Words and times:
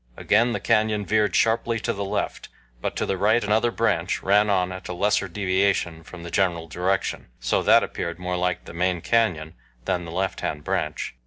Again 0.17 0.51
the 0.51 0.59
canyon 0.59 1.05
veered 1.05 1.35
sharply 1.35 1.79
to 1.81 1.93
the 1.93 2.03
left, 2.03 2.49
but 2.81 2.95
to 2.95 3.05
the 3.05 3.17
right 3.19 3.43
another 3.43 3.69
branch 3.69 4.23
ran 4.23 4.49
on 4.49 4.71
at 4.71 4.87
a 4.87 4.93
lesser 4.93 5.27
deviation 5.27 6.01
from 6.01 6.23
the 6.23 6.31
general 6.31 6.67
direction, 6.67 7.27
so 7.39 7.61
that 7.61 7.83
appeared 7.83 8.17
more 8.17 8.35
like 8.35 8.65
the 8.65 8.73
main 8.73 9.01
canyon 9.01 9.53
than 9.85 10.05
the 10.05 10.11
lefthand 10.11 10.63
branch. 10.63 11.13